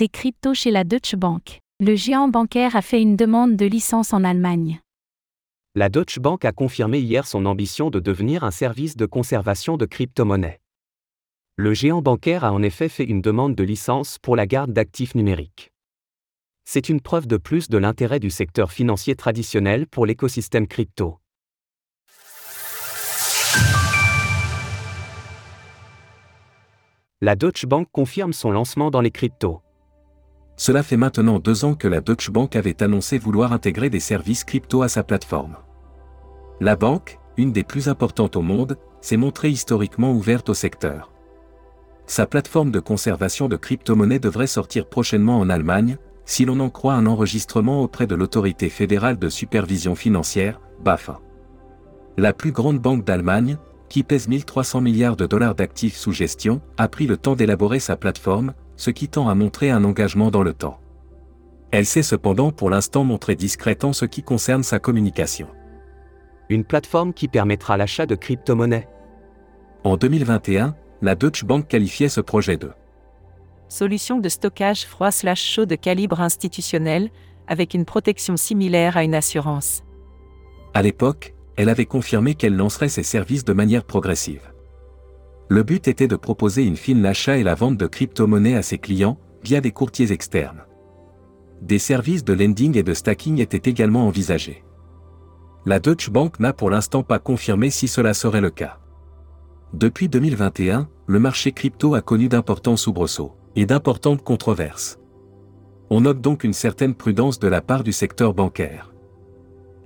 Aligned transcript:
des 0.00 0.08
cryptos 0.08 0.54
chez 0.54 0.70
la 0.70 0.82
Deutsche 0.82 1.14
Bank. 1.14 1.60
Le 1.78 1.94
géant 1.94 2.28
bancaire 2.28 2.74
a 2.74 2.80
fait 2.80 3.02
une 3.02 3.16
demande 3.16 3.56
de 3.56 3.66
licence 3.66 4.14
en 4.14 4.24
Allemagne. 4.24 4.80
La 5.74 5.90
Deutsche 5.90 6.20
Bank 6.20 6.46
a 6.46 6.52
confirmé 6.52 7.00
hier 7.00 7.26
son 7.26 7.44
ambition 7.44 7.90
de 7.90 8.00
devenir 8.00 8.42
un 8.42 8.50
service 8.50 8.96
de 8.96 9.04
conservation 9.04 9.76
de 9.76 9.84
crypto-monnaies. 9.84 10.58
Le 11.56 11.74
géant 11.74 12.00
bancaire 12.00 12.44
a 12.44 12.52
en 12.54 12.62
effet 12.62 12.88
fait 12.88 13.04
une 13.04 13.20
demande 13.20 13.54
de 13.54 13.62
licence 13.62 14.16
pour 14.22 14.36
la 14.36 14.46
garde 14.46 14.72
d'actifs 14.72 15.14
numériques. 15.14 15.70
C'est 16.64 16.88
une 16.88 17.02
preuve 17.02 17.26
de 17.26 17.36
plus 17.36 17.68
de 17.68 17.76
l'intérêt 17.76 18.20
du 18.20 18.30
secteur 18.30 18.72
financier 18.72 19.16
traditionnel 19.16 19.86
pour 19.86 20.06
l'écosystème 20.06 20.66
crypto. 20.66 21.18
La 27.20 27.36
Deutsche 27.36 27.66
Bank 27.66 27.86
confirme 27.92 28.32
son 28.32 28.50
lancement 28.50 28.90
dans 28.90 29.02
les 29.02 29.10
cryptos. 29.10 29.60
Cela 30.60 30.82
fait 30.82 30.98
maintenant 30.98 31.38
deux 31.38 31.64
ans 31.64 31.74
que 31.74 31.88
la 31.88 32.02
Deutsche 32.02 32.30
Bank 32.30 32.54
avait 32.54 32.82
annoncé 32.82 33.16
vouloir 33.16 33.54
intégrer 33.54 33.88
des 33.88 33.98
services 33.98 34.44
crypto 34.44 34.82
à 34.82 34.90
sa 34.90 35.02
plateforme. 35.02 35.56
La 36.60 36.76
banque, 36.76 37.18
une 37.38 37.50
des 37.50 37.64
plus 37.64 37.88
importantes 37.88 38.36
au 38.36 38.42
monde, 38.42 38.76
s'est 39.00 39.16
montrée 39.16 39.48
historiquement 39.48 40.12
ouverte 40.12 40.50
au 40.50 40.54
secteur. 40.54 41.12
Sa 42.04 42.26
plateforme 42.26 42.70
de 42.70 42.78
conservation 42.78 43.48
de 43.48 43.56
crypto-monnaies 43.56 44.18
devrait 44.18 44.46
sortir 44.46 44.84
prochainement 44.84 45.38
en 45.40 45.48
Allemagne, 45.48 45.96
si 46.26 46.44
l'on 46.44 46.60
en 46.60 46.68
croit 46.68 46.92
un 46.92 47.06
enregistrement 47.06 47.80
auprès 47.80 48.06
de 48.06 48.14
l'autorité 48.14 48.68
fédérale 48.68 49.18
de 49.18 49.30
supervision 49.30 49.94
financière, 49.94 50.60
BAFA. 50.84 51.20
La 52.18 52.34
plus 52.34 52.52
grande 52.52 52.80
banque 52.80 53.06
d'Allemagne, 53.06 53.56
qui 53.88 54.02
pèse 54.02 54.28
1300 54.28 54.82
milliards 54.82 55.16
de 55.16 55.24
dollars 55.24 55.54
d'actifs 55.54 55.96
sous 55.96 56.12
gestion, 56.12 56.60
a 56.76 56.86
pris 56.86 57.06
le 57.06 57.16
temps 57.16 57.34
d'élaborer 57.34 57.80
sa 57.80 57.96
plateforme, 57.96 58.52
ce 58.80 58.90
qui 58.90 59.08
tend 59.08 59.28
à 59.28 59.34
montrer 59.34 59.70
un 59.70 59.84
engagement 59.84 60.30
dans 60.30 60.42
le 60.42 60.54
temps. 60.54 60.80
Elle 61.70 61.84
s'est 61.84 62.02
cependant 62.02 62.50
pour 62.50 62.70
l'instant 62.70 63.04
montrée 63.04 63.36
discrète 63.36 63.84
en 63.84 63.92
ce 63.92 64.06
qui 64.06 64.22
concerne 64.22 64.62
sa 64.62 64.78
communication. 64.78 65.48
Une 66.48 66.64
plateforme 66.64 67.12
qui 67.12 67.28
permettra 67.28 67.76
l'achat 67.76 68.06
de 68.06 68.14
crypto-monnaies. 68.14 68.88
En 69.84 69.98
2021, 69.98 70.74
la 71.02 71.14
Deutsche 71.14 71.44
Bank 71.44 71.68
qualifiait 71.68 72.08
ce 72.08 72.22
projet 72.22 72.56
de 72.56 72.70
solution 73.68 74.18
de 74.18 74.30
stockage 74.30 74.86
froid/chaud 74.86 75.66
de 75.66 75.76
calibre 75.76 76.22
institutionnel, 76.22 77.10
avec 77.48 77.74
une 77.74 77.84
protection 77.84 78.38
similaire 78.38 78.96
à 78.96 79.04
une 79.04 79.14
assurance. 79.14 79.84
À 80.72 80.80
l'époque, 80.80 81.34
elle 81.56 81.68
avait 81.68 81.84
confirmé 81.84 82.34
qu'elle 82.34 82.56
lancerait 82.56 82.88
ses 82.88 83.02
services 83.02 83.44
de 83.44 83.52
manière 83.52 83.84
progressive. 83.84 84.50
Le 85.50 85.64
but 85.64 85.88
était 85.88 86.06
de 86.06 86.14
proposer 86.14 86.64
une 86.64 86.76
fine 86.76 87.02
l'achat 87.02 87.36
et 87.36 87.42
la 87.42 87.56
vente 87.56 87.76
de 87.76 87.88
crypto-monnaies 87.88 88.54
à 88.54 88.62
ses 88.62 88.78
clients, 88.78 89.18
via 89.42 89.60
des 89.60 89.72
courtiers 89.72 90.12
externes. 90.12 90.62
Des 91.60 91.80
services 91.80 92.24
de 92.24 92.32
lending 92.32 92.78
et 92.78 92.84
de 92.84 92.94
stacking 92.94 93.40
étaient 93.40 93.68
également 93.68 94.06
envisagés. 94.06 94.62
La 95.66 95.80
Deutsche 95.80 96.08
Bank 96.08 96.38
n'a 96.38 96.52
pour 96.52 96.70
l'instant 96.70 97.02
pas 97.02 97.18
confirmé 97.18 97.68
si 97.70 97.88
cela 97.88 98.14
serait 98.14 98.40
le 98.40 98.50
cas. 98.50 98.78
Depuis 99.72 100.08
2021, 100.08 100.88
le 101.08 101.18
marché 101.18 101.50
crypto 101.50 101.94
a 101.94 102.00
connu 102.00 102.28
d'importants 102.28 102.76
soubresauts 102.76 103.34
et 103.56 103.66
d'importantes 103.66 104.22
controverses. 104.22 105.00
On 105.90 106.02
note 106.02 106.20
donc 106.20 106.44
une 106.44 106.52
certaine 106.52 106.94
prudence 106.94 107.40
de 107.40 107.48
la 107.48 107.60
part 107.60 107.82
du 107.82 107.92
secteur 107.92 108.34
bancaire. 108.34 108.94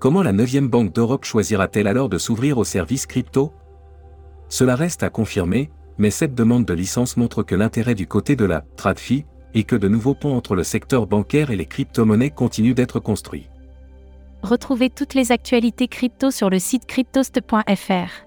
Comment 0.00 0.24
la 0.24 0.32
9e 0.32 0.66
Banque 0.66 0.92
d'Europe 0.92 1.24
choisira-t-elle 1.24 1.86
alors 1.86 2.08
de 2.08 2.18
s'ouvrir 2.18 2.58
aux 2.58 2.64
services 2.64 3.06
crypto? 3.06 3.52
Cela 4.52 4.76
reste 4.76 5.02
à 5.02 5.08
confirmer, 5.08 5.70
mais 5.96 6.10
cette 6.10 6.34
demande 6.34 6.66
de 6.66 6.74
licence 6.74 7.16
montre 7.16 7.42
que 7.42 7.54
l'intérêt 7.54 7.94
du 7.94 8.06
côté 8.06 8.36
de 8.36 8.44
la 8.44 8.60
TradFi 8.76 9.24
est 9.54 9.62
que 9.62 9.76
de 9.76 9.88
nouveaux 9.88 10.12
ponts 10.12 10.36
entre 10.36 10.54
le 10.54 10.62
secteur 10.62 11.06
bancaire 11.06 11.50
et 11.50 11.56
les 11.56 11.64
crypto-monnaies 11.64 12.28
continuent 12.28 12.74
d'être 12.74 13.00
construits. 13.00 13.48
Retrouvez 14.42 14.90
toutes 14.90 15.14
les 15.14 15.32
actualités 15.32 15.88
crypto 15.88 16.30
sur 16.30 16.50
le 16.50 16.58
site 16.58 16.84
cryptost.fr. 16.84 18.26